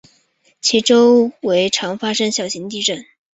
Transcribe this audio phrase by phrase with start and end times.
[0.61, 3.05] 其周围常发生小型地震。